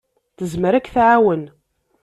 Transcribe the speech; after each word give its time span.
Tezmer 0.37 0.73
ad 0.73 0.83
k-tɛawen. 0.85 1.43